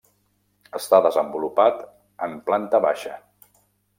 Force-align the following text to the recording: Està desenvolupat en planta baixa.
Està 0.79 0.99
desenvolupat 1.05 1.85
en 2.29 2.35
planta 2.49 2.83
baixa. 2.89 3.21